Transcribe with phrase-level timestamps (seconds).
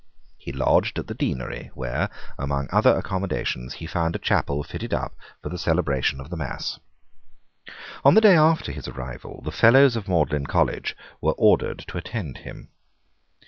[0.39, 2.09] He lodged at the deanery, where,
[2.39, 6.79] among other accommodations, he found a chapel fitted up for the celebration of the Mass.
[8.03, 12.37] On the day after his arrival, the Fellows of Magdalene College were ordered to attend
[12.39, 12.71] him.